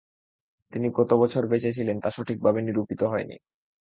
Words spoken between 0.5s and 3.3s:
তিনি কত বছর বেঁচে ছিলেন তা সঠিকভাবে নিরূপিত হয়